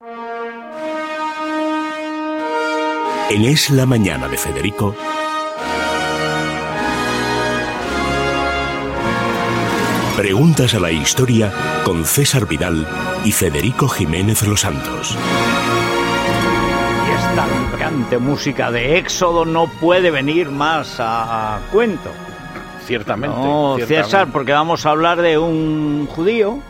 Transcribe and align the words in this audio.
En 0.00 0.94
Es 3.44 3.68
la 3.70 3.84
Mañana 3.84 4.28
de 4.28 4.38
Federico, 4.38 4.94
Preguntas 10.16 10.74
a 10.74 10.78
la 10.78 10.92
Historia 10.92 11.52
con 11.84 12.04
César 12.04 12.46
Vidal 12.46 12.86
y 13.24 13.32
Federico 13.32 13.88
Jiménez 13.88 14.46
Los 14.46 14.60
Santos. 14.60 15.18
Y 17.08 17.10
esta 17.10 17.46
vibrante 17.48 18.18
música 18.18 18.70
de 18.70 18.98
Éxodo 18.98 19.44
no 19.44 19.66
puede 19.80 20.12
venir 20.12 20.50
más 20.50 20.98
a, 21.00 21.58
cuento. 21.72 22.10
Ciertamente, 22.86 23.36
No, 23.36 23.74
ciertamente. 23.74 24.04
César, 24.04 24.28
porque 24.32 24.52
vamos 24.52 24.86
a 24.86 24.90
hablar 24.90 25.20
de 25.22 25.38
un 25.38 26.06
judío 26.06 26.60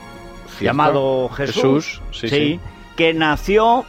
Cierto. 0.46 0.64
llamado 0.64 1.29
Jesús, 1.29 2.00
Jesús, 2.00 2.02
sí, 2.10 2.29
sí. 2.30 2.60
Que 2.98 3.14
nació, 3.14 3.84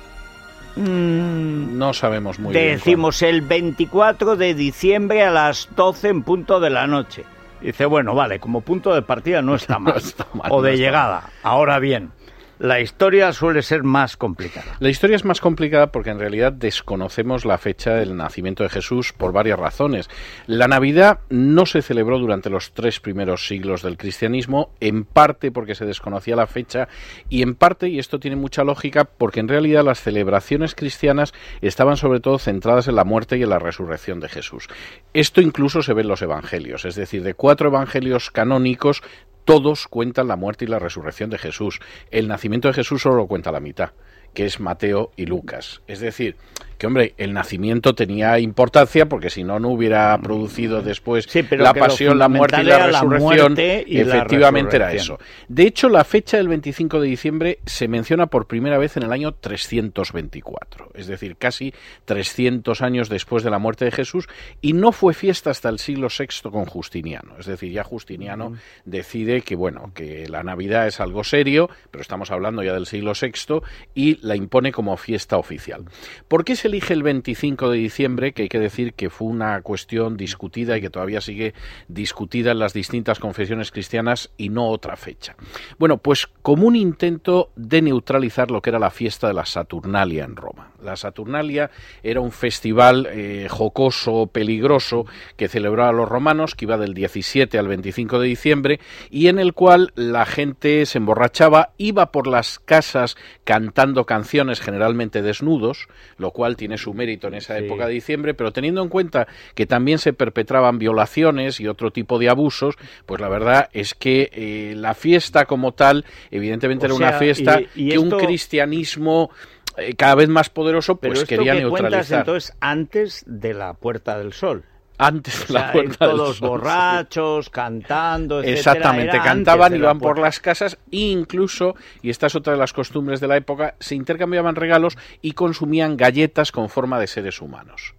mm, 0.76 1.78
No 1.78 1.94
sabemos 1.94 2.38
muy 2.40 2.54
bien. 2.54 2.76
decimos, 2.78 3.22
el 3.24 3.42
24 3.42 4.36
de 4.36 4.54
diciembre 4.54 5.24
a 5.24 5.32
las 5.32 5.68
12 5.76 6.10
en 6.10 6.22
punto 6.24 6.60
de 6.60 6.70
la 6.70 6.86
noche. 6.86 7.26
Dice, 7.60 7.86
bueno, 7.88 8.14
vale, 8.16 8.40
como 8.40 8.62
punto 8.62 8.94
de 8.94 9.02
partida 9.02 9.42
no 9.42 9.56
está 9.56 9.80
mal. 9.80 9.98
está 9.98 10.28
mal, 10.34 10.52
o 10.52 10.58
no 10.58 10.62
de 10.62 10.78
llegada. 10.78 11.24
Ahora 11.42 11.80
bien, 11.80 12.12
la 12.60 12.82
historia 12.82 13.32
suele 13.32 13.62
ser 13.62 13.84
más 13.84 14.18
complicada. 14.18 14.76
La 14.80 14.90
historia 14.90 15.16
es 15.16 15.24
más 15.24 15.40
complicada 15.40 15.94
porque 15.94 16.10
en 16.10 16.20
realidad 16.20 16.52
desconocemos 16.52 17.46
la 17.46 17.58
fecha 17.58 17.94
del 17.94 18.18
nacimiento 18.18 18.64
de 18.64 18.70
Jesús 18.70 19.14
por 19.14 19.32
varias 19.32 19.58
razones. 19.58 20.10
La 20.46 20.68
Navidad 20.68 21.20
no 21.30 21.66
se 21.66 21.82
celebró 21.82 22.20
durante 22.20 22.50
los 22.50 22.74
tres 22.74 23.00
primeros 23.00 23.48
siglos 23.48 23.82
del 23.82 23.98
cristianismo, 23.98 24.72
en 24.82 25.06
parte 25.06 25.52
porque 25.52 25.74
se 25.74 25.86
desconocía 25.86 26.36
la 26.36 26.48
fecha 26.48 26.90
y 27.30 27.44
en 27.44 27.56
parte, 27.56 27.88
y 27.88 27.98
esto 27.98 28.20
tiene 28.20 28.36
mucha 28.36 28.66
lógica, 28.66 29.06
porque 29.06 29.40
en 29.40 29.48
realidad 29.48 29.86
las 29.86 30.02
celebraciones 30.02 30.76
cristianas 30.76 31.34
estaban 31.62 31.96
sobre 31.96 32.20
todo 32.20 32.40
centradas 32.40 32.90
en 32.90 32.96
la 32.96 33.06
muerte 33.06 33.38
y 33.38 33.44
en 33.44 33.50
la 33.50 33.60
resurrección 33.60 34.20
de 34.20 34.28
Jesús. 34.28 34.68
Esto 35.14 35.40
incluso 35.40 35.82
se 35.82 35.94
ve 35.94 36.02
en 36.02 36.10
los 36.10 36.22
evangelios, 36.22 36.84
es 36.84 36.96
decir, 36.96 37.24
de 37.24 37.36
cuatro 37.36 37.70
evangelios 37.70 38.32
canónicos, 38.32 39.02
todos 39.46 39.88
cuentan 39.88 40.28
la 40.28 40.36
muerte 40.36 40.66
y 40.66 40.68
la 40.68 40.80
resurrección 40.80 41.30
de 41.30 41.38
Jesús. 41.38 41.80
El 42.12 42.28
nacimiento 42.28 42.68
de 42.68 42.74
Jesús 42.74 43.02
solo 43.02 43.16
lo 43.16 43.28
cuenta 43.28 43.52
la 43.52 43.60
mitad, 43.60 43.92
que 44.34 44.46
es 44.46 44.60
Mateo 44.60 45.12
y 45.16 45.26
Lucas. 45.26 45.82
Es 45.88 46.00
decir, 46.00 46.36
que 46.80 46.88
hombre, 46.88 47.14
el 47.18 47.34
nacimiento 47.34 47.94
tenía 47.94 48.40
importancia 48.40 49.08
porque 49.08 49.30
si 49.30 49.44
no, 49.44 49.60
no 49.60 49.68
hubiera 49.68 50.18
producido 50.18 50.82
después 50.82 51.26
Sí, 51.28 51.44
pero 51.44 51.62
la 51.62 51.74
pasión, 51.74 52.18
la 52.18 52.30
muerte 52.30 52.62
y 52.62 52.64
la 52.64 52.88
resurrección. 52.88 53.54
y 53.86 54.04
la 54.06 54.16
Efectivamente 54.16 54.78
era 54.78 54.94
eso. 54.94 55.20
De 55.50 55.64
hecho, 55.64 55.90
la 55.90 56.06
fecha 56.06 56.38
del 56.38 56.48
25 56.48 57.02
de 57.02 57.08
diciembre 57.08 57.60
se 57.66 57.90
menciona 57.90 58.28
por 58.28 58.48
primera 58.48 58.78
vez 58.78 58.96
en 58.96 59.04
el 59.04 59.12
año 59.12 59.34
324, 59.34 60.92
es 60.94 61.08
decir, 61.08 61.36
casi 61.36 61.74
300 62.06 62.82
años 62.82 63.10
después 63.10 63.44
de 63.44 63.50
la 63.50 63.60
muerte 63.60 63.84
de 63.84 63.92
Jesús, 63.92 64.30
y 64.62 64.72
no 64.72 64.94
fue 64.94 65.14
fiesta 65.14 65.52
hasta 65.52 65.68
el 65.68 65.80
siglo 65.80 66.08
VI 66.08 66.50
con 66.50 66.66
Justiniano. 66.66 67.36
Es 67.38 67.46
decir, 67.46 67.74
ya 67.74 67.84
Justiniano 67.84 68.54
decide 68.86 69.42
que, 69.42 69.58
bueno, 69.58 69.92
que 69.94 70.30
la 70.30 70.44
Navidad 70.44 70.88
es 70.88 71.02
algo 71.02 71.26
serio, 71.26 71.70
pero 71.92 72.02
estamos 72.02 72.32
hablando 72.32 72.64
ya 72.64 72.74
del 72.74 72.86
siglo 72.86 73.12
VI, 73.20 73.60
y 73.94 74.26
la 74.26 74.38
impone 74.38 74.72
como 74.72 74.96
fiesta 74.96 75.38
oficial. 75.38 75.84
¿Por 76.30 76.46
qué 76.46 76.56
se 76.56 76.69
elige 76.70 76.94
el 76.94 77.04
25 77.04 77.70
de 77.70 77.78
diciembre? 77.78 78.32
Que 78.32 78.44
hay 78.44 78.50
que 78.50 78.60
decir 78.60 78.94
que 78.94 79.10
fue 79.10 79.28
una 79.28 79.62
cuestión 79.62 80.18
discutida 80.18 80.78
y 80.78 80.82
que 80.82 80.90
todavía 80.90 81.22
sigue 81.22 81.54
discutida 81.88 82.52
en 82.52 82.60
las 82.60 82.74
distintas 82.74 83.20
confesiones 83.20 83.72
cristianas 83.72 84.32
y 84.38 84.50
no 84.50 84.70
otra 84.70 84.96
fecha. 84.96 85.36
Bueno, 85.78 85.98
pues 85.98 86.28
como 86.42 86.68
un 86.68 86.76
intento 86.76 87.52
de 87.56 87.82
neutralizar 87.82 88.52
lo 88.52 88.62
que 88.62 88.70
era 88.70 88.80
la 88.80 88.92
fiesta 88.92 89.28
de 89.28 89.34
la 89.34 89.46
Saturnalia 89.46 90.24
en 90.24 90.36
Roma. 90.36 90.72
La 90.82 90.96
Saturnalia 90.96 91.72
era 92.04 92.22
un 92.22 92.32
festival 92.32 93.08
eh, 93.12 93.48
jocoso, 93.50 94.28
peligroso, 94.28 95.06
que 95.36 95.50
celebraban 95.50 95.98
los 95.98 96.08
romanos, 96.08 96.56
que 96.56 96.66
iba 96.66 96.78
del 96.78 96.94
17 96.94 97.58
al 97.58 97.68
25 97.68 98.20
de 98.20 98.28
diciembre, 98.28 98.80
y 99.10 99.28
en 99.28 99.40
el 99.40 99.54
cual 99.54 99.92
la 99.96 100.26
gente 100.26 100.86
se 100.86 101.00
emborrachaba, 101.00 101.74
iba 101.78 102.12
por 102.12 102.28
las 102.28 102.60
casas 102.60 103.18
cantando 103.44 104.06
canciones 104.06 104.62
generalmente 104.62 105.22
desnudos, 105.22 105.88
lo 106.18 106.32
cual 106.32 106.56
tiene 106.60 106.78
su 106.78 106.94
mérito 106.94 107.28
en 107.28 107.34
esa 107.34 107.58
Sí. 107.58 107.66
época 107.66 107.88
de 107.88 107.94
diciembre, 107.94 108.36
pero 108.36 108.52
teniendo 108.52 108.84
en 108.84 108.90
cuenta 108.90 109.28
que 109.56 109.66
también 109.66 109.98
se 109.98 110.14
perpetraban 110.14 110.78
violaciones 110.78 111.60
y 111.60 111.68
otro 111.68 111.90
tipo 111.92 112.20
de 112.20 112.30
abusos, 112.30 112.76
pues 113.08 113.20
la 113.20 113.30
verdad 113.30 113.70
es 113.74 113.96
que 113.96 114.30
eh, 114.34 114.74
la 114.76 114.94
fiesta 114.94 115.46
como 115.46 115.72
tal, 115.72 116.06
evidentemente 116.30 116.86
O 116.86 116.88
era 116.88 116.96
una 116.96 117.14
fiesta 117.14 117.62
y- 117.62 117.68
y 117.76 117.90
que 117.90 117.98
un 117.98 118.12
cristianismo 118.12 119.32
eh, 119.78 119.94
cada 119.96 120.16
vez 120.16 120.28
más 120.28 120.50
poderoso 120.50 120.98
Pero 120.98 121.12
pues 121.14 121.22
esto 121.24 121.36
quería 121.38 121.54
que 121.54 121.62
cuentas 121.68 121.82
neutralizar. 121.92 122.20
entonces 122.20 122.54
antes 122.60 123.24
de 123.26 123.54
la 123.54 123.74
Puerta 123.76 124.20
del 124.20 124.34
Sol. 124.34 124.64
Antes 125.00 125.46
O 125.46 125.48
de 125.48 125.54
la 125.54 125.72
Puerta 125.72 126.08
del 126.08 126.18
todos 126.18 126.28
Sol, 126.28 126.36
sí. 126.36 126.42
borrachos, 126.42 127.50
cantando, 127.50 128.40
etcétera, 128.40 128.58
Exactamente, 128.58 129.16
era 129.16 129.24
cantaban, 129.24 129.76
iban 129.76 129.98
por 129.98 130.20
las 130.20 130.42
casas 130.42 130.78
e 130.92 130.98
incluso, 130.98 131.76
y 132.02 132.10
esta 132.10 132.28
es 132.28 132.36
otra 132.36 132.54
de 132.54 132.60
las 132.60 132.74
costumbres 132.74 133.22
de 133.22 133.28
la 133.30 133.38
época, 133.38 133.76
se 133.80 133.96
intercambiaban 133.96 134.56
regalos 134.56 134.98
y 135.22 135.32
consumían 135.32 135.96
galletas 135.96 136.52
con 136.52 136.70
forma 136.70 137.00
de 137.00 137.08
seres 137.08 137.42
humanos. 137.42 137.96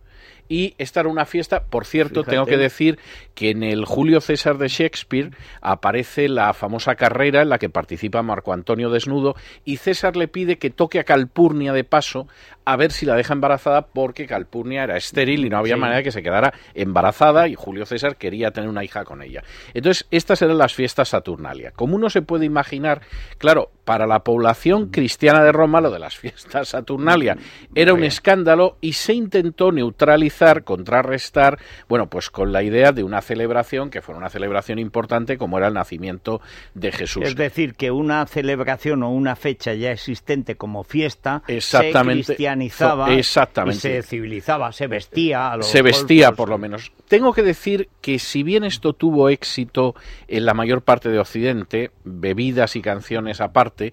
Y 0.51 0.75
esta 0.79 1.01
era 1.01 1.09
una 1.09 1.25
fiesta, 1.25 1.63
por 1.65 1.87
cierto, 1.87 2.21
Fíjate. 2.21 2.31
tengo 2.33 2.45
que 2.45 2.57
decir 2.57 2.99
que 3.35 3.51
en 3.51 3.63
el 3.63 3.85
Julio 3.87 4.21
César 4.21 4.59
de 4.59 4.67
Shakespeare 4.69 5.31
aparece 5.63 6.29
la 6.29 6.53
famosa 6.53 6.97
carrera 6.97 7.41
en 7.43 7.49
la 7.49 7.59
que 7.59 7.71
participa 7.71 8.21
Marco 8.23 8.53
Antonio 8.53 8.91
desnudo 8.91 9.37
y 9.65 9.77
César 9.77 10.17
le 10.17 10.27
pide 10.27 10.59
que 10.59 10.71
toque 10.71 10.99
a 10.99 11.05
Calpurnia 11.05 11.73
de 11.73 11.85
paso 11.85 12.27
a 12.65 12.77
ver 12.77 12.91
si 12.91 13.07
la 13.07 13.15
deja 13.15 13.33
embarazada 13.33 13.87
porque 13.87 14.27
Calpurnia 14.27 14.83
era 14.85 14.97
estéril 14.97 15.47
y 15.47 15.51
no 15.51 15.57
había 15.59 15.75
Sí. 15.77 15.81
manera 15.81 15.99
de 15.99 16.03
que 16.05 16.13
se 16.13 16.23
quedara 16.23 16.53
embarazada 16.75 17.47
y 17.49 17.55
Julio 17.55 17.87
César 17.87 18.17
quería 18.17 18.51
tener 18.51 18.69
una 18.69 18.83
hija 18.85 19.05
con 19.05 19.23
ella. 19.23 19.43
Entonces, 19.73 20.07
estas 20.11 20.43
eran 20.43 20.59
las 20.59 20.75
fiestas 20.75 21.09
Saturnalia. 21.11 21.71
Como 21.71 21.95
uno 21.95 22.11
se 22.11 22.23
puede 22.23 22.45
imaginar, 22.45 23.03
claro, 23.39 23.71
para 23.85 24.07
la 24.07 24.21
población 24.25 24.89
cristiana 24.91 25.43
de 25.45 25.53
Roma 25.53 25.81
lo 25.81 25.91
de 25.91 25.99
las 26.01 26.17
fiestas 26.17 26.69
Saturnalia 26.69 27.37
era 27.75 27.93
un 27.95 28.05
escándalo 28.05 28.77
y 28.81 28.93
se 28.95 29.15
intentó 29.15 29.73
neutralizar, 29.73 30.40
contrarrestar, 30.65 31.59
bueno, 31.89 32.09
pues 32.09 32.31
con 32.31 32.53
la 32.53 32.63
idea 32.63 32.93
de 32.93 33.03
una 33.03 33.21
celebración 33.21 33.91
que 33.91 34.03
fuera 34.03 34.19
una 34.19 34.31
celebración 34.31 34.79
importante 34.79 35.39
como 35.39 35.59
era 35.59 35.69
el 35.69 35.75
nacimiento 35.75 36.41
de 36.75 36.93
Jesús. 36.93 37.25
Es 37.25 37.37
decir, 37.37 37.75
que 37.75 37.91
una 37.91 38.27
celebración 38.27 39.03
o 39.03 39.11
una 39.11 39.37
fecha 39.37 39.75
ya 39.75 39.93
existente 39.93 40.57
como 40.57 40.85
fiesta 40.85 41.43
Exactamente. 41.47 42.25
se 42.25 42.27
cristianizaba 42.33 43.13
exactamente. 43.13 43.77
y 43.77 43.81
se 43.81 44.03
civilizaba, 44.03 44.73
se 44.73 44.87
vestía. 44.87 45.53
A 45.53 45.57
los 45.59 45.67
se 45.67 45.83
vestía 45.83 46.29
golpes. 46.29 46.37
por 46.37 46.49
lo 46.49 46.59
menos. 46.59 46.93
Tengo 47.09 47.33
que 47.33 47.43
decir 47.43 47.89
que 48.01 48.19
si 48.19 48.43
bien 48.43 48.65
esto 48.65 48.93
tuvo 48.93 49.29
éxito 49.29 49.95
en 50.29 50.47
la 50.47 50.55
mayor 50.55 50.83
parte 50.83 51.11
de 51.11 51.19
Occidente, 51.19 51.91
bebidas 52.05 52.77
y 52.77 52.83
canciones 52.83 53.41
aparte, 53.41 53.93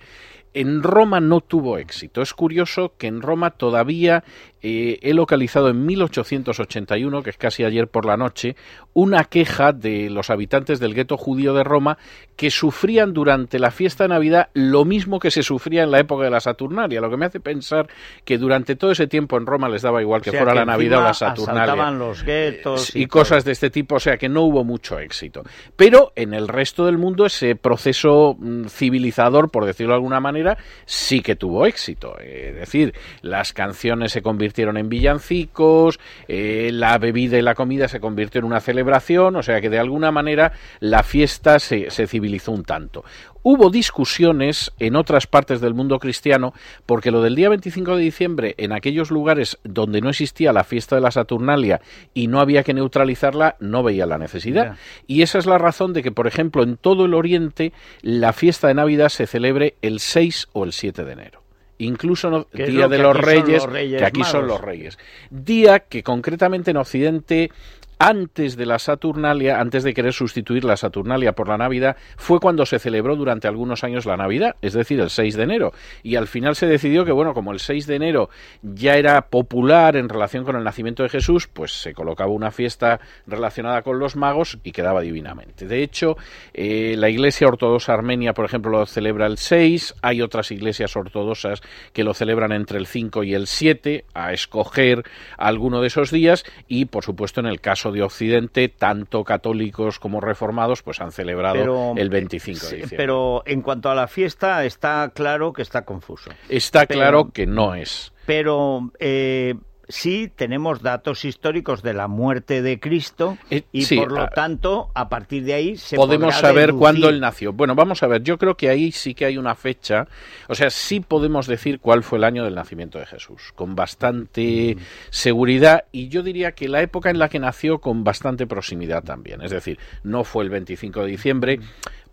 en 0.53 0.81
Roma 0.81 1.19
no 1.19 1.41
tuvo 1.41 1.77
éxito. 1.77 2.21
Es 2.21 2.33
curioso 2.33 2.93
que 2.97 3.07
en 3.07 3.21
Roma 3.21 3.51
todavía 3.51 4.23
eh, 4.61 4.99
he 5.01 5.13
localizado 5.13 5.69
en 5.69 5.85
1881, 5.85 7.23
que 7.23 7.29
es 7.29 7.37
casi 7.37 7.63
ayer 7.63 7.87
por 7.87 8.05
la 8.05 8.17
noche, 8.17 8.55
una 8.93 9.25
queja 9.25 9.73
de 9.73 10.09
los 10.09 10.29
habitantes 10.29 10.79
del 10.79 10.93
gueto 10.93 11.17
judío 11.17 11.53
de 11.53 11.63
Roma 11.63 11.97
que 12.35 12.51
sufrían 12.51 13.13
durante 13.13 13.59
la 13.59 13.71
fiesta 13.71 14.05
de 14.05 14.09
Navidad 14.09 14.49
lo 14.53 14.85
mismo 14.85 15.19
que 15.19 15.31
se 15.31 15.43
sufría 15.43 15.83
en 15.83 15.91
la 15.91 15.99
época 15.99 16.23
de 16.23 16.31
la 16.31 16.39
Saturnalia, 16.39 17.01
lo 17.01 17.09
que 17.09 17.17
me 17.17 17.25
hace 17.25 17.39
pensar 17.39 17.87
que 18.25 18.37
durante 18.37 18.75
todo 18.75 18.91
ese 18.91 19.07
tiempo 19.07 19.37
en 19.37 19.45
Roma 19.45 19.69
les 19.69 19.81
daba 19.81 20.01
igual 20.01 20.21
que 20.21 20.29
O 20.29 20.33
sea, 20.33 20.41
fuera 20.41 20.53
que 20.53 20.59
la 20.59 20.65
Navidad 20.65 20.99
o 20.99 21.03
la 21.03 21.13
Saturnalia 21.13 21.63
asaltaban 21.63 21.99
los 21.99 22.23
guetos 22.23 22.95
y, 22.95 23.03
y 23.03 23.05
cosas 23.07 23.45
de 23.45 23.51
este 23.51 23.69
tipo, 23.69 23.95
o 23.95 23.99
sea 23.99 24.17
que 24.17 24.29
no 24.29 24.43
hubo 24.43 24.63
mucho 24.63 24.99
éxito. 24.99 25.43
Pero 25.75 26.13
en 26.15 26.33
el 26.33 26.47
resto 26.47 26.85
del 26.85 26.97
mundo 26.97 27.25
ese 27.25 27.55
proceso 27.55 28.35
mm, 28.39 28.65
civilizador, 28.65 29.49
por 29.49 29.65
decirlo 29.65 29.93
de 29.93 29.97
alguna 29.97 30.19
manera, 30.19 30.57
sí 30.85 31.21
que 31.21 31.35
tuvo 31.35 31.65
éxito. 31.65 32.17
Es 32.19 32.55
decir, 32.55 32.93
las 33.21 33.53
canciones 33.53 34.11
se 34.11 34.21
convirtieron 34.21 34.46
en 34.55 34.89
villancicos, 34.89 35.99
eh, 36.27 36.69
la 36.73 36.97
bebida 36.97 37.37
y 37.37 37.41
la 37.41 37.55
comida 37.55 37.87
se 37.87 37.99
convirtió 37.99 38.39
en 38.39 38.45
una 38.45 38.59
celebración, 38.59 39.35
o 39.35 39.43
sea 39.43 39.61
que 39.61 39.69
de 39.69 39.79
alguna 39.79 40.11
manera 40.11 40.53
la 40.79 41.03
fiesta 41.03 41.59
se, 41.59 41.89
se 41.89 42.07
civilizó 42.07 42.51
un 42.51 42.63
tanto. 42.63 43.03
Hubo 43.43 43.69
discusiones 43.69 44.73
en 44.77 44.97
otras 44.97 45.25
partes 45.25 45.61
del 45.61 45.73
mundo 45.73 45.99
cristiano 45.99 46.53
porque 46.85 47.11
lo 47.11 47.21
del 47.21 47.35
día 47.35 47.47
25 47.47 47.95
de 47.95 48.03
diciembre 48.03 48.55
en 48.57 48.73
aquellos 48.73 49.09
lugares 49.09 49.57
donde 49.63 50.01
no 50.01 50.09
existía 50.09 50.51
la 50.51 50.65
fiesta 50.65 50.95
de 50.95 51.01
la 51.01 51.11
Saturnalia 51.11 51.79
y 52.13 52.27
no 52.27 52.41
había 52.41 52.63
que 52.63 52.73
neutralizarla, 52.73 53.55
no 53.61 53.83
veía 53.83 54.05
la 54.05 54.17
necesidad. 54.17 54.75
Y 55.07 55.21
esa 55.21 55.37
es 55.37 55.45
la 55.45 55.57
razón 55.57 55.93
de 55.93 56.03
que, 56.03 56.11
por 56.11 56.27
ejemplo, 56.27 56.61
en 56.61 56.75
todo 56.75 57.05
el 57.05 57.13
Oriente 57.13 57.71
la 58.01 58.33
fiesta 58.33 58.67
de 58.67 58.73
Navidad 58.73 59.07
se 59.07 59.27
celebre 59.27 59.75
el 59.81 59.99
6 59.99 60.49
o 60.51 60.65
el 60.65 60.73
7 60.73 61.05
de 61.05 61.13
enero. 61.13 61.46
Incluso 61.79 62.29
no- 62.29 62.47
Día 62.51 62.83
lo 62.83 62.89
de 62.89 62.97
los 62.97 63.15
Reyes, 63.15 63.63
los 63.63 63.71
Reyes 63.71 63.99
que 63.99 64.05
aquí 64.05 64.23
son 64.23 64.47
los 64.47 64.59
Reyes. 64.61 64.97
Día 65.29 65.79
que 65.81 66.01
concretamente 66.03 66.71
en 66.71 66.77
Occidente 66.77 67.51
antes 67.99 68.55
de 68.57 68.65
la 68.65 68.79
Saturnalia, 68.79 69.59
antes 69.59 69.83
de 69.83 69.93
querer 69.93 70.13
sustituir 70.13 70.63
la 70.63 70.77
Saturnalia 70.77 71.33
por 71.33 71.47
la 71.47 71.57
Navidad, 71.57 71.97
fue 72.15 72.39
cuando 72.39 72.65
se 72.65 72.79
celebró 72.79 73.15
durante 73.15 73.47
algunos 73.47 73.83
años 73.83 74.05
la 74.05 74.17
Navidad, 74.17 74.55
es 74.61 74.73
decir, 74.73 74.99
el 74.99 75.09
6 75.09 75.35
de 75.35 75.43
enero. 75.43 75.73
Y 76.03 76.15
al 76.15 76.27
final 76.27 76.55
se 76.55 76.67
decidió 76.67 77.05
que, 77.05 77.11
bueno, 77.11 77.33
como 77.33 77.51
el 77.51 77.59
6 77.59 77.87
de 77.87 77.95
enero 77.95 78.29
ya 78.61 78.95
era 78.95 79.29
popular 79.29 79.95
en 79.95 80.09
relación 80.09 80.43
con 80.43 80.55
el 80.55 80.63
nacimiento 80.63 81.03
de 81.03 81.09
Jesús, 81.09 81.47
pues 81.47 81.81
se 81.81 81.93
colocaba 81.93 82.31
una 82.31 82.51
fiesta 82.51 82.99
relacionada 83.25 83.81
con 83.81 83.99
los 83.99 84.15
magos 84.15 84.57
y 84.63 84.71
quedaba 84.71 85.01
divinamente. 85.01 85.67
De 85.67 85.81
hecho, 85.83 86.17
eh, 86.53 86.95
la 86.97 87.09
Iglesia 87.09 87.47
Ortodoxa 87.47 87.93
Armenia, 87.93 88.33
por 88.33 88.45
ejemplo, 88.45 88.71
lo 88.71 88.85
celebra 88.85 89.25
el 89.25 89.37
6, 89.37 89.95
hay 90.01 90.21
otras 90.21 90.51
iglesias 90.51 90.95
ortodoxas 90.95 91.61
que 91.93 92.03
lo 92.03 92.13
celebran 92.13 92.51
entre 92.51 92.77
el 92.77 92.87
5 92.87 93.23
y 93.23 93.33
el 93.33 93.47
7, 93.47 94.05
a 94.13 94.33
escoger 94.33 95.03
alguno 95.37 95.81
de 95.81 95.87
esos 95.87 96.11
días, 96.11 96.43
y 96.67 96.85
por 96.85 97.03
supuesto 97.03 97.39
en 97.39 97.47
el 97.47 97.61
caso 97.61 97.86
de 97.91 98.03
Occidente, 98.03 98.69
tanto 98.69 99.23
católicos 99.23 99.99
como 99.99 100.21
reformados, 100.21 100.81
pues 100.83 101.01
han 101.01 101.11
celebrado 101.11 101.93
el 101.95 102.09
25 102.09 102.59
de 102.59 102.75
diciembre. 102.75 102.97
Pero 102.97 103.43
en 103.45 103.61
cuanto 103.61 103.89
a 103.89 103.95
la 103.95 104.07
fiesta, 104.07 104.65
está 104.65 105.11
claro 105.13 105.53
que 105.53 105.61
está 105.61 105.83
confuso. 105.83 106.31
Está 106.49 106.85
claro 106.85 107.31
que 107.31 107.45
no 107.45 107.75
es. 107.75 108.13
Pero 108.25 108.91
eh, 108.99 109.55
sí 109.89 110.31
tenemos 110.33 110.81
datos 110.81 111.23
históricos 111.25 111.81
de 111.81 111.93
la 111.93 112.07
muerte 112.07 112.61
de 112.61 112.79
Cristo 112.79 113.37
eh, 113.49 113.63
y 113.71 113.85
por 113.95 114.11
lo 114.11 114.27
tanto 114.27 114.89
a 114.93 115.09
partir 115.09 115.43
de 115.43 115.53
ahí 115.53 115.77
se 115.77 115.95
podemos 115.95 116.35
saber 116.35 116.73
cuándo 116.73 117.09
él 117.09 117.19
nació. 117.19 117.53
Bueno, 117.53 117.75
vamos 117.75 118.03
a 118.03 118.07
ver, 118.07 118.23
yo 118.23 118.37
creo 118.37 118.55
que 118.55 118.69
ahí 118.69 118.91
sí 118.91 119.13
que 119.13 119.25
hay 119.25 119.37
una 119.37 119.55
fecha, 119.55 120.07
o 120.47 120.55
sea, 120.55 120.69
sí 120.69 120.99
podemos 120.99 121.47
decir 121.47 121.79
cuál 121.79 122.03
fue 122.03 122.17
el 122.17 122.25
año 122.25 122.43
del 122.43 122.55
nacimiento 122.55 122.99
de 122.99 123.05
Jesús, 123.05 123.53
con 123.55 123.75
bastante 123.75 124.75
mm. 124.75 124.79
seguridad 125.09 125.85
y 125.91 126.09
yo 126.09 126.23
diría 126.23 126.51
que 126.51 126.67
la 126.67 126.81
época 126.81 127.09
en 127.09 127.19
la 127.19 127.29
que 127.29 127.39
nació 127.39 127.79
con 127.79 128.03
bastante 128.03 128.45
proximidad 128.47 129.03
también, 129.03 129.41
es 129.41 129.51
decir, 129.51 129.79
no 130.03 130.23
fue 130.23 130.43
el 130.43 130.49
25 130.49 131.01
de 131.01 131.07
diciembre, 131.07 131.59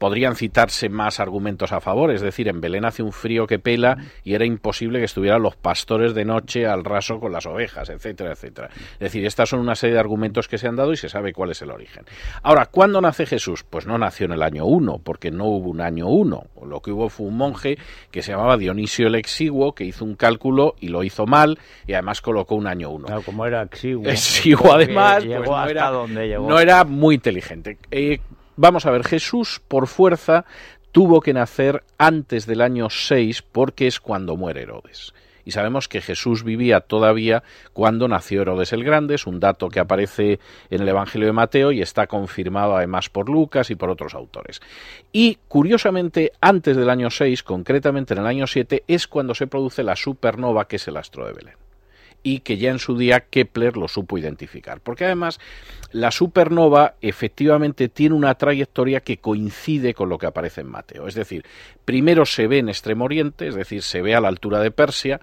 podrían 0.04 0.36
citarse 0.36 0.90
más 0.90 1.18
argumentos 1.18 1.72
a 1.72 1.80
favor, 1.80 2.10
es 2.10 2.20
decir, 2.20 2.46
en 2.48 2.60
Belén 2.60 2.84
hace 2.84 3.02
un 3.02 3.10
frío 3.10 3.46
que 3.46 3.58
pela 3.58 3.96
y 4.22 4.34
era 4.34 4.44
imposible 4.44 4.98
que 4.98 5.06
estuvieran 5.06 5.42
los 5.42 5.56
pastores 5.56 6.12
de 6.12 6.26
noche 6.26 6.66
al 6.66 6.84
raso 6.84 7.18
con 7.18 7.32
las 7.32 7.46
ovejas, 7.46 7.88
etcétera, 7.88 8.32
etcétera. 8.32 8.68
Es 8.74 8.98
decir, 8.98 9.24
estas 9.24 9.48
son 9.48 9.60
una 9.60 9.74
serie 9.74 9.94
de 9.94 10.00
argumentos 10.00 10.46
que 10.46 10.58
se 10.58 10.68
han 10.68 10.76
dado 10.76 10.92
y 10.92 10.98
se 10.98 11.08
sabe 11.08 11.32
cuál 11.32 11.52
es 11.52 11.62
el 11.62 11.70
origen. 11.70 12.04
Ahora, 12.42 12.66
¿cuándo 12.66 13.00
nace 13.00 13.24
Jesús? 13.24 13.64
Pues 13.64 13.86
no 13.86 13.96
nació 13.96 14.26
en 14.26 14.32
el 14.32 14.42
año 14.42 14.66
1, 14.66 15.00
porque 15.02 15.30
no 15.30 15.46
hubo 15.46 15.70
un 15.70 15.80
año 15.80 16.06
1. 16.08 16.48
Lo 16.66 16.80
que 16.80 16.92
hubo 16.92 17.08
fue 17.08 17.28
un 17.28 17.38
monje 17.38 17.78
que 18.10 18.20
se 18.20 18.32
llamaba 18.32 18.58
Dionisio 18.58 19.06
el 19.06 19.14
Exiguo, 19.14 19.74
que 19.74 19.84
hizo 19.84 20.04
un 20.04 20.16
cálculo 20.16 20.74
y 20.80 20.88
lo 20.88 21.02
hizo 21.02 21.24
mal 21.24 21.58
y 21.86 21.94
además 21.94 22.20
colocó 22.20 22.56
un 22.56 22.66
año 22.66 22.90
1. 22.90 23.06
Claro, 23.06 23.22
como 23.22 23.46
era 23.46 23.62
exiguo. 23.62 24.06
Exiguo 24.06 24.70
además, 24.74 25.24
pues 25.24 25.48
no, 25.48 25.66
era, 25.66 25.90
no 25.90 26.60
era 26.60 26.84
muy 26.84 27.14
inteligente. 27.14 27.78
Eh, 27.90 28.20
Vamos 28.56 28.86
a 28.86 28.90
ver, 28.90 29.04
Jesús 29.04 29.60
por 29.66 29.88
fuerza 29.88 30.44
tuvo 30.92 31.20
que 31.20 31.32
nacer 31.32 31.82
antes 31.98 32.46
del 32.46 32.60
año 32.60 32.88
6 32.88 33.42
porque 33.42 33.88
es 33.88 33.98
cuando 33.98 34.36
muere 34.36 34.62
Herodes. 34.62 35.12
Y 35.44 35.50
sabemos 35.50 35.88
que 35.88 36.00
Jesús 36.00 36.44
vivía 36.44 36.80
todavía 36.80 37.42
cuando 37.72 38.06
nació 38.06 38.42
Herodes 38.42 38.72
el 38.72 38.84
Grande, 38.84 39.16
es 39.16 39.26
un 39.26 39.40
dato 39.40 39.68
que 39.68 39.80
aparece 39.80 40.38
en 40.70 40.82
el 40.82 40.88
Evangelio 40.88 41.26
de 41.26 41.32
Mateo 41.32 41.72
y 41.72 41.82
está 41.82 42.06
confirmado 42.06 42.76
además 42.76 43.10
por 43.10 43.28
Lucas 43.28 43.70
y 43.70 43.74
por 43.74 43.90
otros 43.90 44.14
autores. 44.14 44.62
Y 45.12 45.38
curiosamente, 45.48 46.32
antes 46.40 46.76
del 46.76 46.88
año 46.88 47.10
6, 47.10 47.42
concretamente 47.42 48.14
en 48.14 48.20
el 48.20 48.26
año 48.26 48.46
7, 48.46 48.84
es 48.86 49.08
cuando 49.08 49.34
se 49.34 49.48
produce 49.48 49.82
la 49.82 49.96
supernova 49.96 50.66
que 50.66 50.76
es 50.76 50.88
el 50.88 50.96
astro 50.96 51.26
de 51.26 51.32
Belén 51.32 51.63
y 52.24 52.40
que 52.40 52.56
ya 52.56 52.70
en 52.70 52.80
su 52.80 52.96
día 52.96 53.20
Kepler 53.20 53.76
lo 53.76 53.86
supo 53.86 54.18
identificar. 54.18 54.80
Porque 54.80 55.04
además 55.04 55.38
la 55.92 56.10
supernova 56.10 56.94
efectivamente 57.00 57.88
tiene 57.88 58.16
una 58.16 58.34
trayectoria 58.34 59.00
que 59.00 59.18
coincide 59.18 59.94
con 59.94 60.08
lo 60.08 60.18
que 60.18 60.26
aparece 60.26 60.62
en 60.62 60.68
Mateo. 60.68 61.06
Es 61.06 61.14
decir, 61.14 61.44
primero 61.84 62.26
se 62.26 62.48
ve 62.48 62.58
en 62.58 62.70
Extremo 62.70 63.04
Oriente, 63.04 63.46
es 63.46 63.54
decir, 63.54 63.82
se 63.82 64.02
ve 64.02 64.16
a 64.16 64.20
la 64.20 64.28
altura 64.28 64.58
de 64.58 64.72
Persia, 64.72 65.20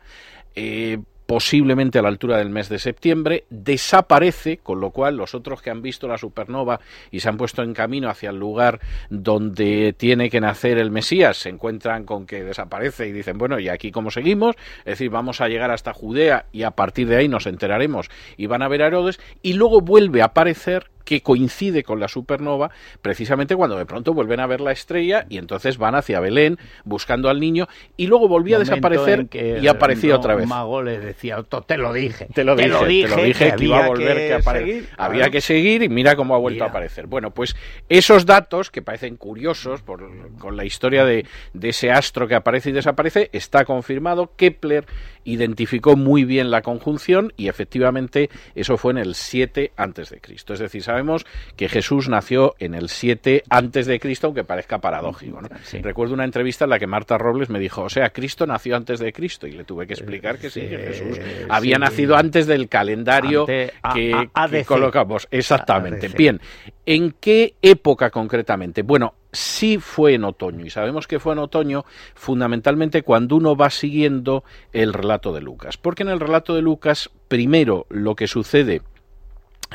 eh, 0.56 1.00
posiblemente 1.32 1.98
a 1.98 2.02
la 2.02 2.10
altura 2.10 2.40
del 2.40 2.50
mes 2.50 2.68
de 2.68 2.78
septiembre, 2.78 3.46
desaparece, 3.50 4.58
con 4.58 4.82
lo 4.82 4.90
cual 4.90 5.16
los 5.16 5.34
otros 5.34 5.62
que 5.62 5.70
han 5.70 5.82
visto 5.82 6.06
la 6.06 6.18
supernova 6.18 6.82
y 7.10 7.22
se 7.22 7.30
han 7.30 7.38
puesto 7.38 7.64
en 7.64 7.74
camino 7.74 8.10
hacia 8.10 8.32
el 8.32 8.36
lugar 8.36 8.82
donde 9.10 9.96
tiene 9.98 10.30
que 10.30 10.42
nacer 10.42 10.78
el 10.78 10.92
Mesías, 10.92 11.38
se 11.38 11.48
encuentran 11.48 12.04
con 12.04 12.26
que 12.26 12.44
desaparece 12.44 13.08
y 13.08 13.14
dicen, 13.14 13.38
bueno, 13.38 13.62
¿y 13.62 13.70
aquí 13.70 13.92
cómo 13.92 14.12
seguimos? 14.12 14.58
Es 14.80 14.98
decir, 14.98 15.10
vamos 15.10 15.40
a 15.40 15.48
llegar 15.48 15.72
hasta 15.72 15.94
Judea 15.94 16.48
y 16.52 16.64
a 16.64 16.72
partir 16.72 17.08
de 17.08 17.16
ahí 17.16 17.30
nos 17.30 17.48
enteraremos 17.48 18.10
y 18.36 18.48
van 18.48 18.62
a 18.62 18.68
ver 18.68 18.84
a 18.84 18.88
Herodes 18.88 19.18
y 19.42 19.54
luego 19.54 19.80
vuelve 19.80 20.22
a 20.22 20.26
aparecer 20.26 20.92
que 21.04 21.22
coincide 21.22 21.84
con 21.84 22.00
la 22.00 22.08
supernova 22.08 22.72
precisamente 23.02 23.56
cuando 23.56 23.78
de 23.78 23.86
pronto 23.86 24.14
vuelven 24.14 24.40
a 24.40 24.48
ver 24.48 24.62
la 24.62 24.72
estrella 24.72 25.26
y 25.30 25.38
entonces 25.38 25.78
van 25.78 25.96
hacia 25.96 26.20
Belén 26.20 26.58
buscando 26.84 27.30
al 27.30 27.40
niño 27.40 27.68
y 27.98 28.08
luego 28.08 28.28
volvía 28.28 28.58
a 28.58 28.60
desaparecer 28.60 29.28
y 29.32 29.68
aparecía 29.68 30.16
otra 30.16 30.36
vez. 30.36 30.48
mago 30.48 30.82
le 30.82 31.00
decía, 31.00 31.38
te 31.66 31.78
lo 31.78 31.94
dije, 31.94 32.28
te 32.34 32.44
lo 32.44 32.56
dije, 32.56 32.70
te 32.70 32.76
lo 33.08 33.24
dije, 33.24 33.54
que, 33.56 33.64
iba 33.64 33.86
a 33.86 33.88
volver 33.88 34.38
que, 34.38 34.42
seguir, 34.42 34.90
había 34.98 35.30
que 35.30 35.42
seguir 35.42 35.84
y 35.84 35.90
mira 35.90 36.16
cómo 36.16 36.36
ha 36.36 36.38
vuelto 36.38 36.64
a 36.64 36.68
aparecer. 36.68 37.08
Bueno, 37.08 37.32
pues 37.32 37.56
esos 37.90 38.26
datos 38.26 38.72
que 38.72 38.82
parecen 38.82 39.18
curiosos 39.18 39.82
por, 39.82 40.10
con 40.38 40.58
la 40.58 40.66
historia 40.66 41.06
de, 41.06 41.26
de 41.54 41.70
ese 41.70 41.92
astro 41.92 42.28
que 42.28 42.36
aparece 42.36 42.70
y 42.70 42.74
desaparece 42.74 43.30
está 43.34 43.66
confirmado. 43.66 44.32
Kepler 44.36 44.86
identificó 45.24 45.96
muy 45.96 46.24
bien 46.26 46.52
la 46.52 46.62
conjunción 46.62 47.34
y 47.38 47.48
efectivamente 47.48 48.30
eso 48.56 48.78
fue 48.78 48.92
en 48.92 48.98
el 48.98 49.16
7 49.16 49.72
antes 49.76 50.10
de 50.10 50.20
Cristo. 50.20 50.54
Es 50.54 50.60
decir, 50.60 50.84
sabemos 50.92 51.26
que 51.56 51.70
Jesús 51.70 52.10
nació 52.10 52.56
en 52.60 52.74
el 52.74 52.90
7 52.90 53.44
antes 53.50 53.86
de 53.86 54.00
Cristo, 54.00 54.28
aunque 54.28 54.44
parezca 54.44 54.80
paradójico. 54.80 55.40
Recuerdo 55.82 56.14
una 56.14 56.26
entrevista 56.26 56.66
en 56.66 56.72
la 56.72 56.80
que 56.80 56.88
Marta 56.88 57.18
Robles 57.18 57.50
me 57.50 57.60
dijo, 57.60 57.84
o 57.84 57.90
sea, 57.90 58.10
Cristo 58.10 58.46
nació 58.46 58.76
antes 58.76 59.00
de 59.00 59.14
Cristo 59.14 59.48
y 59.48 59.52
le 59.52 59.64
tuve 59.64 59.88
que 59.88 59.94
explicar 59.94 60.38
que 60.38 60.50
sí, 60.50 60.62
que 60.62 60.78
Jesús 60.78 61.20
había 61.50 61.78
nacido 61.78 62.16
antes 62.16 62.46
del 62.46 62.68
calendario 62.68 63.46
que, 63.46 63.72
que 63.94 64.66
colocamos. 64.66 65.28
Exactamente. 65.32 66.10
Bien, 66.10 66.42
¿en 66.86 67.16
qué 67.20 67.56
época 67.62 68.10
concretamente? 68.10 68.82
Bueno, 68.82 69.14
sí 69.32 69.78
fue 69.78 70.16
en 70.16 70.26
otoño 70.26 70.66
y 70.66 70.70
sabemos 70.70 71.08
que 71.08 71.20
fue 71.20 71.34
en 71.34 71.40
otoño 71.40 71.86
fundamentalmente 72.16 73.04
cuando 73.04 73.38
uno 73.38 73.56
va 73.56 73.70
siguiendo 73.70 74.44
el 74.74 74.94
relato 74.94 75.34
de 75.34 75.42
Lucas, 75.42 75.78
porque 75.78 76.04
en 76.04 76.10
el 76.10 76.20
relato 76.20 76.54
de 76.54 76.62
Lucas 76.62 77.10
primero 77.30 77.86
lo 77.90 78.16
que 78.16 78.28
sucede 78.28 78.82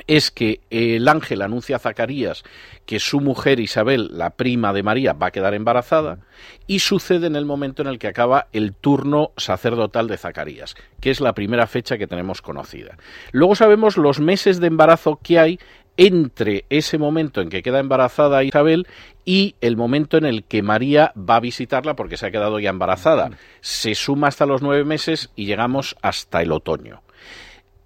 es 0.07 0.31
que 0.31 0.61
el 0.71 1.09
ángel 1.09 1.43
anuncia 1.43 1.77
a 1.77 1.81
Zacarías 1.81 2.45
que 2.85 3.01
su 3.01 3.21
mujer 3.21 3.61
Isabel, 3.61 4.11
la 4.13 4.31
prima 4.31 4.73
de 4.73 4.83
María, 4.83 5.13
va 5.13 5.29
a 5.29 5.31
quedar 5.31 5.55
embarazada 5.55 6.19
y 6.67 6.81
sucede 6.81 7.27
en 7.27 7.37
el 7.37 7.45
momento 7.45 7.83
en 7.83 7.89
el 7.89 7.99
que 7.99 8.09
acaba 8.09 8.47
el 8.53 8.75
turno 8.75 9.33
sacerdotal 9.37 10.07
de 10.07 10.19
Zacarías, 10.19 10.77
que 11.01 11.11
es 11.11 11.21
la 11.21 11.33
primera 11.33 11.67
fecha 11.67 11.99
que 11.99 12.07
tenemos 12.07 12.43
conocida. 12.43 12.97
Luego 13.33 13.55
sabemos 13.55 13.97
los 13.97 14.21
meses 14.21 14.61
de 14.61 14.69
embarazo 14.69 15.19
que 15.23 15.39
hay 15.39 15.59
entre 15.97 16.67
ese 16.69 16.99
momento 16.99 17.41
en 17.41 17.49
que 17.49 17.63
queda 17.63 17.79
embarazada 17.79 18.45
Isabel 18.45 18.87
y 19.25 19.57
el 19.61 19.77
momento 19.77 20.19
en 20.19 20.27
el 20.27 20.45
que 20.45 20.63
María 20.63 21.13
va 21.17 21.37
a 21.37 21.41
visitarla 21.41 21.97
porque 21.97 22.17
se 22.17 22.27
ha 22.27 22.31
quedado 22.31 22.59
ya 22.61 22.71
embarazada. 22.71 23.31
Se 23.61 23.95
suma 23.95 24.29
hasta 24.29 24.47
los 24.47 24.63
nueve 24.63 24.85
meses 24.85 25.31
y 25.37 25.47
llegamos 25.47 25.97
hasta 26.03 26.43
el 26.43 26.53
otoño. 26.53 27.03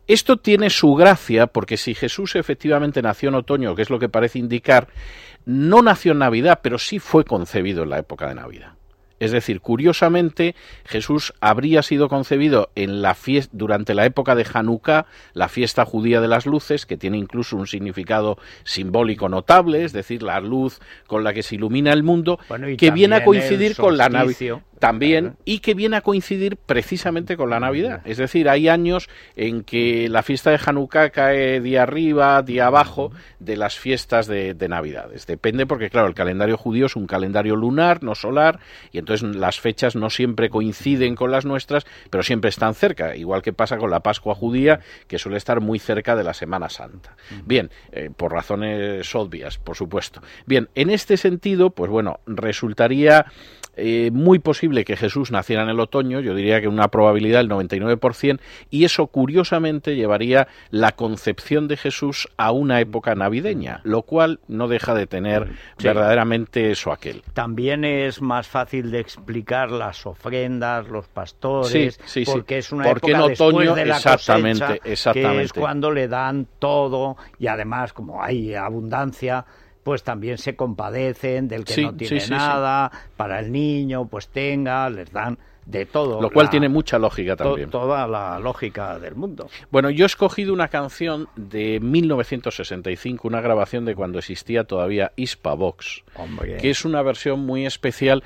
Esto 0.07 0.37
tiene 0.39 0.71
su 0.71 0.95
gracia 0.95 1.47
porque 1.47 1.77
si 1.77 1.95
Jesús 1.95 2.35
efectivamente 2.37 3.03
nació 3.03 3.29
en 3.29 3.37
otoño, 3.37 3.75
que 3.75 3.83
es 3.83 3.91
lo 3.91 3.99
que 3.99 4.09
parece 4.09 4.39
indicar, 4.39 4.89
no 5.45 5.83
nació 5.83 6.13
en 6.13 6.19
Navidad, 6.19 6.61
pero 6.63 6.79
sí 6.79 6.99
fue 6.99 7.25
concebido 7.25 7.85
en 7.85 7.91
la 7.91 7.99
época 7.99 8.29
de 8.29 8.35
Navidad. 8.35 8.75
Es 9.21 9.33
decir, 9.33 9.61
curiosamente, 9.61 10.55
Jesús 10.87 11.35
habría 11.41 11.83
sido 11.83 12.09
concebido 12.09 12.71
en 12.75 13.03
la 13.03 13.15
fiesta, 13.15 13.51
durante 13.55 13.95
la 13.95 14.07
época 14.07 14.35
de 14.35 14.47
Hanukkah, 14.51 15.07
la 15.35 15.49
fiesta 15.49 15.85
judía 15.85 16.23
de 16.23 16.29
las 16.29 16.47
luces, 16.47 16.87
que 16.87 16.97
tiene 16.97 17.19
incluso 17.19 17.59
un 17.59 17.67
significado 17.67 18.39
simbólico 18.65 19.29
notable, 19.29 19.85
es 19.85 19.93
decir, 19.93 20.23
la 20.23 20.41
luz 20.41 20.81
con 21.07 21.23
la 21.23 21.35
que 21.35 21.43
se 21.43 21.57
ilumina 21.57 21.93
el 21.93 22.03
mundo, 22.03 22.41
que 22.79 22.91
viene 22.91 23.17
a 23.17 23.25
coincidir 23.25 23.77
con 23.77 23.99
la 23.99 24.09
Navidad 24.09 24.63
también 24.81 25.37
y 25.45 25.61
que 25.61 25.75
viene 25.75 25.99
a 25.99 26.01
coincidir 26.01 26.57
precisamente 26.57 27.37
con 27.37 27.51
la 27.51 27.61
Navidad. 27.61 28.01
Es 28.07 28.17
decir, 28.17 28.49
hay 28.49 28.67
años 28.69 29.09
en 29.37 29.63
que 29.63 30.09
la 30.09 30.23
fiesta 30.23 30.51
de 30.51 30.59
Hanukkah 30.65 31.11
cae 31.11 31.61
día 31.61 31.83
arriba, 31.85 32.43
día 32.43 32.67
abajo 32.67 33.13
de 33.39 33.57
las 33.57 33.79
fiestas 33.79 34.27
de, 34.27 34.57
Navidades. 34.71 35.27
Depende 35.27 35.67
porque, 35.67 35.91
claro, 35.91 36.07
el 36.07 36.15
calendario 36.15 36.57
judío 36.57 36.87
es 36.87 36.95
un 36.95 37.07
calendario 37.07 37.57
lunar, 37.57 38.05
no 38.05 38.15
solar, 38.15 38.61
y 38.93 38.99
entonces 38.99 39.37
las 39.37 39.59
fechas 39.59 39.97
no 39.97 40.11
siempre 40.11 40.49
coinciden 40.49 41.17
con 41.17 41.33
las 41.33 41.45
nuestras, 41.45 41.87
pero 42.09 42.23
siempre 42.23 42.51
están 42.51 42.75
cerca, 42.75 43.17
igual 43.17 43.43
que 43.43 43.53
pasa 43.53 43.77
con 43.77 43.91
la 43.91 44.01
Pascua 44.01 44.35
judía, 44.37 44.81
que 45.09 45.19
suele 45.19 45.39
estar 45.39 45.61
muy 45.61 45.81
cerca 45.81 46.15
de 46.15 46.23
la 46.23 46.35
Semana 46.35 46.71
Santa. 46.71 47.17
Bien, 47.45 47.71
eh, 47.91 48.11
por 48.17 48.33
razones 48.33 49.13
obvias, 49.15 49.59
por 49.59 49.77
supuesto. 49.77 50.23
Bien, 50.47 50.69
en 50.77 50.89
este 50.89 51.17
sentido, 51.17 51.71
pues 51.71 51.91
bueno, 51.91 52.21
resultaría 52.27 53.27
eh, 53.77 54.11
muy 54.13 54.41
posible 54.41 54.70
posible 54.71 54.85
que 54.85 54.97
Jesús 54.97 55.31
naciera 55.33 55.63
en 55.63 55.69
el 55.69 55.81
otoño, 55.81 56.21
yo 56.21 56.35
diría 56.35 56.61
que 56.61 56.69
una 56.69 56.89
probabilidad 56.89 57.41
del 57.41 57.49
99%, 57.49 58.39
y 58.71 58.85
eso 58.85 59.09
curiosamente 59.09 59.97
llevaría 59.97 60.47
la 60.71 60.93
concepción 60.93 61.67
de 61.67 61.77
Jesús 61.77 62.29
a 62.37 62.53
una 62.53 62.81
época 62.81 63.15
navideña, 63.15 63.81
lo 63.85 64.03
cual 64.03 64.39
no 64.49 64.69
deja 64.69 64.95
de 64.95 65.07
tener 65.07 65.49
verdaderamente 65.83 66.71
eso 66.71 66.93
aquel. 66.93 67.23
También 67.35 67.85
es 67.85 68.23
más 68.23 68.47
fácil 68.47 68.91
de 68.91 69.01
explicar 69.01 69.71
las 69.71 70.07
ofrendas, 70.07 70.89
los 70.89 71.09
pastores, 71.09 71.99
porque 72.27 72.59
es 72.59 72.71
una 72.71 72.91
época 72.91 73.09
en 73.09 73.21
otoño, 73.21 73.75
de 73.75 73.87
la 73.87 73.97
exactamente, 73.97 74.81
exactamente. 74.85 75.37
que 75.39 75.45
es 75.45 75.53
cuando 75.53 75.91
le 75.91 76.07
dan 76.07 76.47
todo 76.59 77.17
y 77.39 77.49
además 77.49 77.93
como 77.93 78.23
hay 78.23 78.55
abundancia, 78.55 79.45
pues 79.83 80.03
también 80.03 80.39
se 80.39 80.57
compadecen 80.57 81.49
del 81.49 81.65
que 81.65 81.83
no 81.83 81.95
tiene 81.95 82.27
nada, 82.29 82.91
para 83.17 83.41
el 83.41 83.51
niño, 83.51 84.07
pues 84.07 84.29
tenga, 84.29 84.89
les 84.91 85.11
dan 85.13 85.39
de 85.67 85.87
todo. 85.87 86.21
Lo 86.21 86.31
cual 86.31 86.51
tiene 86.51 86.69
mucha 86.69 86.99
lógica 86.99 87.37
también. 87.37 87.71
toda 87.71 88.07
la 88.07 88.39
lógica 88.39 88.99
del 88.99 89.15
mundo. 89.15 89.49
Bueno, 89.71 89.91
yo 89.91 90.05
he 90.05 90.07
escogido 90.07 90.53
una 90.53 90.69
canción 90.69 91.29
de 91.37 91.81
1965, 91.81 93.29
una 93.29 93.41
grabación 93.41 93.85
de 93.85 93.95
cuando 93.95 94.19
existía 94.19 94.65
todavía 94.65 95.13
Hispavox, 95.17 96.03
que 96.61 96.71
es 96.71 96.85
una 96.85 97.03
versión 97.03 97.41
muy 97.41 97.67
especial 97.67 98.23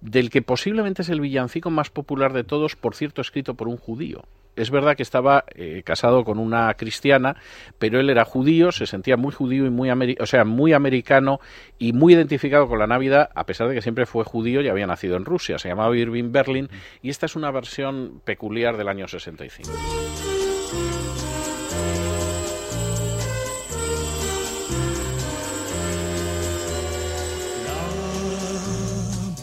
del 0.00 0.30
que 0.30 0.42
posiblemente 0.42 1.02
es 1.02 1.08
el 1.08 1.20
villancico 1.20 1.70
más 1.70 1.90
popular 1.90 2.32
de 2.32 2.44
todos, 2.44 2.76
por 2.76 2.94
cierto, 2.94 3.20
escrito 3.20 3.54
por 3.54 3.68
un 3.68 3.76
judío 3.76 4.22
es 4.56 4.70
verdad 4.70 4.96
que 4.96 5.02
estaba 5.02 5.44
eh, 5.54 5.82
casado 5.84 6.24
con 6.24 6.38
una 6.38 6.72
cristiana, 6.74 7.36
pero 7.78 8.00
él 8.00 8.10
era 8.10 8.24
judío, 8.24 8.72
se 8.72 8.86
sentía 8.86 9.16
muy 9.16 9.32
judío 9.32 9.66
y 9.66 9.70
muy, 9.70 9.90
o 10.18 10.26
sea, 10.26 10.44
muy 10.44 10.72
americano 10.72 11.40
y 11.78 11.92
muy 11.92 12.14
identificado 12.14 12.68
con 12.68 12.78
la 12.78 12.86
Navidad, 12.86 13.30
a 13.34 13.44
pesar 13.46 13.68
de 13.68 13.74
que 13.74 13.82
siempre 13.82 14.06
fue 14.06 14.24
judío 14.24 14.60
y 14.60 14.68
había 14.68 14.86
nacido 14.86 15.16
en 15.16 15.24
Rusia. 15.24 15.58
Se 15.58 15.68
llamaba 15.68 15.96
Irving 15.96 16.32
Berlin 16.32 16.68
y 17.02 17.10
esta 17.10 17.26
es 17.26 17.36
una 17.36 17.50
versión 17.50 18.20
peculiar 18.24 18.76
del 18.76 18.88
año 18.88 19.08
65. 19.08 19.70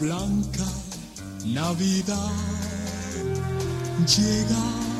blanca 0.01 0.65
Navidad 1.45 2.31
llega 4.07 4.90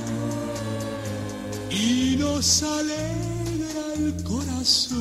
nos 2.41 2.63
alegra 2.63 3.83
el 3.97 4.23
corazón. 4.23 4.97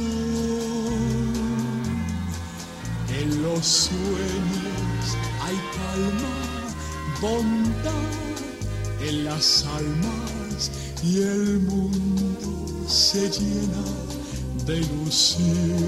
En 3.18 3.42
los 3.42 3.66
sueños 3.66 5.04
hay 5.42 5.58
calma, 5.78 6.36
bondad 7.22 8.10
en 9.00 9.24
las 9.24 9.64
almas 9.64 10.70
y 11.02 11.22
el 11.22 11.60
mundo 11.60 12.50
se 12.86 13.30
llena 13.30 13.84
de 14.66 14.80
ilusión. 14.80 15.80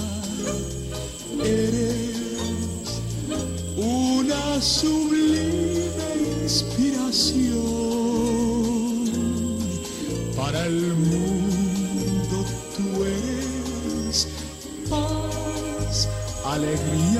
sublime 4.60 5.88
inspiración 6.42 7.54
para 10.36 10.66
el 10.66 10.94
mundo. 10.94 12.44
Tú 12.76 13.04
eres 13.04 14.28
paz, 14.88 16.08
alegría, 16.44 17.17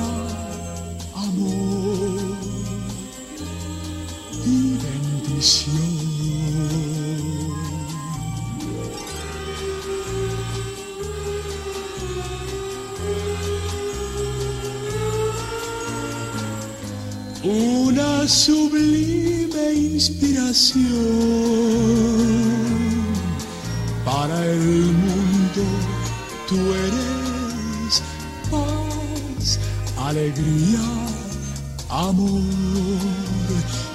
una 17.43 18.27
sublime 18.27 19.73
inspiración 19.73 20.83
para 24.03 24.45
el 24.45 24.59
mundo. 24.59 25.63
Tú 26.47 26.55
eres 26.57 28.03
paz, 28.51 29.59
alegría, 29.97 30.79
amor 31.89 32.41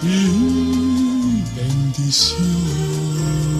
y 0.02 1.42
bendición. 1.56 3.53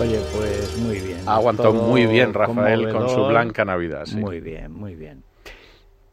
Oye, 0.00 0.18
pues 0.32 0.78
muy 0.78 1.00
bien. 1.00 1.20
Ha 1.26 1.36
aguantado 1.36 1.72
muy 1.72 2.06
bien 2.06 2.34
Rafael 2.34 2.88
con 2.90 3.08
su 3.08 3.24
blanca 3.26 3.64
Navidad. 3.64 4.06
Muy 4.08 4.40
bien, 4.40 4.72
muy 4.72 4.94
bien. 4.94 5.22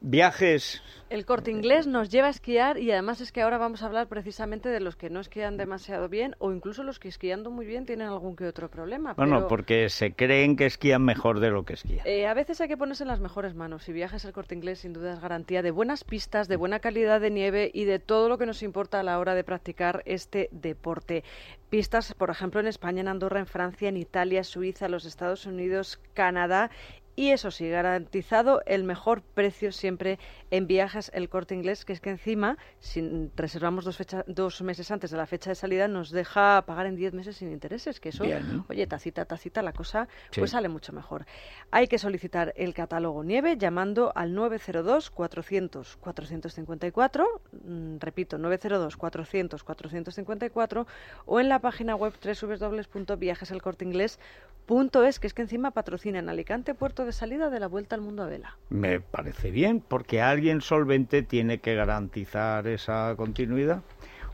Viajes 0.01 0.81
el 1.11 1.25
corte 1.25 1.51
inglés 1.51 1.87
nos 1.87 2.09
lleva 2.09 2.27
a 2.27 2.29
esquiar 2.29 2.77
y 2.77 2.89
además 2.89 3.19
es 3.19 3.33
que 3.33 3.41
ahora 3.41 3.57
vamos 3.57 3.83
a 3.83 3.87
hablar 3.87 4.07
precisamente 4.07 4.69
de 4.69 4.79
los 4.79 4.95
que 4.95 5.09
no 5.09 5.19
esquían 5.19 5.57
demasiado 5.57 6.07
bien 6.07 6.37
o 6.39 6.53
incluso 6.53 6.83
los 6.83 6.99
que 6.99 7.09
esquiando 7.09 7.51
muy 7.51 7.65
bien 7.65 7.85
tienen 7.85 8.07
algún 8.07 8.37
que 8.37 8.45
otro 8.45 8.69
problema. 8.69 9.13
Bueno, 9.15 9.45
porque 9.49 9.89
se 9.89 10.13
creen 10.13 10.55
que 10.55 10.67
esquían 10.67 11.03
mejor 11.03 11.41
de 11.41 11.49
lo 11.49 11.65
que 11.65 11.73
esquían. 11.73 12.07
Eh, 12.07 12.27
a 12.27 12.33
veces 12.33 12.61
hay 12.61 12.69
que 12.69 12.77
ponerse 12.77 13.03
en 13.03 13.09
las 13.09 13.19
mejores 13.19 13.55
manos. 13.55 13.83
Si 13.83 13.91
viajes 13.91 14.23
al 14.23 14.31
corte 14.31 14.55
inglés, 14.55 14.79
sin 14.79 14.93
duda 14.93 15.11
es 15.11 15.19
garantía 15.19 15.61
de 15.61 15.71
buenas 15.71 16.05
pistas, 16.05 16.47
de 16.47 16.55
buena 16.55 16.79
calidad 16.79 17.19
de 17.19 17.29
nieve 17.29 17.71
y 17.73 17.83
de 17.83 17.99
todo 17.99 18.29
lo 18.29 18.37
que 18.37 18.45
nos 18.45 18.63
importa 18.63 19.01
a 19.01 19.03
la 19.03 19.19
hora 19.19 19.35
de 19.35 19.43
practicar 19.43 20.03
este 20.05 20.47
deporte. 20.53 21.25
Pistas, 21.69 22.13
por 22.13 22.29
ejemplo, 22.29 22.61
en 22.61 22.67
España, 22.67 23.01
en 23.01 23.09
Andorra, 23.09 23.41
en 23.41 23.47
Francia, 23.47 23.89
en 23.89 23.97
Italia, 23.97 24.45
Suiza, 24.45 24.87
los 24.87 25.03
Estados 25.03 25.45
Unidos, 25.45 25.99
Canadá 26.13 26.71
y 27.15 27.31
eso 27.31 27.51
sí, 27.51 27.69
garantizado 27.69 28.61
el 28.65 28.83
mejor 28.83 29.21
precio 29.21 29.71
siempre 29.71 30.17
en 30.49 30.67
viajes 30.67 31.11
el 31.13 31.29
corte 31.29 31.53
inglés, 31.53 31.85
que 31.85 31.93
es 31.93 31.99
que 31.99 32.09
encima, 32.09 32.57
si 32.79 33.29
reservamos 33.35 33.85
dos, 33.85 33.99
dos 34.27 34.61
meses 34.61 34.91
antes 34.91 35.11
de 35.11 35.17
la 35.17 35.25
fecha 35.25 35.49
de 35.49 35.55
salida, 35.55 35.87
nos 35.87 36.11
deja 36.11 36.63
pagar 36.65 36.85
en 36.85 36.95
10 36.95 37.13
meses 37.13 37.37
sin 37.37 37.51
intereses, 37.51 37.99
que 37.99 38.09
eso, 38.09 38.23
oye, 38.69 38.87
tacita, 38.87 39.25
tacita, 39.25 39.61
la 39.61 39.73
cosa 39.73 40.07
pues 40.35 40.51
sale 40.51 40.69
mucho 40.69 40.93
mejor. 40.93 41.25
Hay 41.69 41.87
que 41.87 41.97
solicitar 41.97 42.53
el 42.55 42.73
catálogo 42.73 43.23
nieve 43.23 43.57
llamando 43.57 44.11
al 44.15 44.33
902-400-454, 44.35 47.25
mm, 47.51 47.97
repito, 47.99 48.37
902-400-454, 48.37 50.85
o 51.25 51.39
en 51.39 51.49
la 51.49 51.59
página 51.59 51.95
web 51.95 52.13
www.viajeselcorteingles.es, 52.23 55.19
que 55.19 55.27
es 55.27 55.33
que 55.33 55.41
encima 55.41 55.71
patrocina 55.71 56.19
en 56.19 56.29
Alicante, 56.29 56.73
Puerto 56.73 57.00
de 57.05 57.11
salida 57.11 57.49
de 57.49 57.59
la 57.59 57.67
vuelta 57.67 57.95
al 57.95 58.01
mundo 58.01 58.23
a 58.23 58.27
vela. 58.27 58.57
Me 58.69 58.99
parece 58.99 59.51
bien, 59.51 59.83
porque 59.85 60.21
alguien 60.21 60.61
solvente 60.61 61.23
tiene 61.23 61.59
que 61.59 61.75
garantizar 61.75 62.67
esa 62.67 63.13
continuidad. 63.17 63.81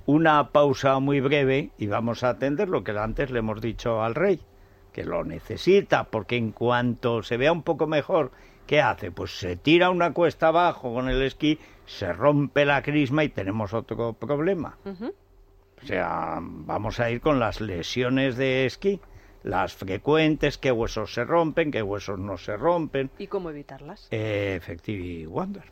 Una 0.05 0.51
pausa 0.51 0.99
muy 0.99 1.19
breve 1.19 1.71
y 1.77 1.87
vamos 1.87 2.23
a 2.23 2.29
atender 2.29 2.69
lo 2.69 2.83
que 2.83 2.91
antes 2.91 3.31
le 3.31 3.39
hemos 3.39 3.61
dicho 3.61 4.01
al 4.01 4.15
rey, 4.15 4.39
que 4.93 5.03
lo 5.03 5.23
necesita, 5.23 6.05
porque 6.05 6.37
en 6.37 6.51
cuanto 6.51 7.23
se 7.23 7.37
vea 7.37 7.51
un 7.51 7.63
poco 7.63 7.87
mejor, 7.87 8.31
¿qué 8.65 8.81
hace? 8.81 9.11
Pues 9.11 9.37
se 9.37 9.57
tira 9.57 9.89
una 9.89 10.13
cuesta 10.13 10.47
abajo 10.47 10.93
con 10.93 11.09
el 11.09 11.21
esquí, 11.21 11.59
se 11.85 12.13
rompe 12.13 12.65
la 12.65 12.81
crisma 12.81 13.23
y 13.23 13.29
tenemos 13.29 13.73
otro 13.73 14.13
problema. 14.13 14.77
O 14.85 15.85
sea, 15.85 16.39
vamos 16.41 16.99
a 16.99 17.09
ir 17.11 17.21
con 17.21 17.39
las 17.39 17.61
lesiones 17.61 18.37
de 18.37 18.65
esquí 18.65 19.01
las 19.43 19.73
frecuentes, 19.73 20.57
qué 20.57 20.71
huesos 20.71 21.13
se 21.13 21.23
rompen, 21.23 21.71
qué 21.71 21.81
huesos 21.81 22.19
no 22.19 22.37
se 22.37 22.57
rompen. 22.57 23.09
¿Y 23.17 23.27
cómo 23.27 23.49
evitarlas? 23.49 24.07
Eh, 24.11 24.59
Wonder. 25.27 25.63